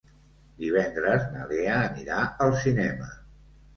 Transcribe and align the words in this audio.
Divendres 0.61 1.27
na 1.35 1.45
Lena 1.51 1.77
anirà 1.91 2.25
al 2.47 2.59
cinema. 2.67 3.11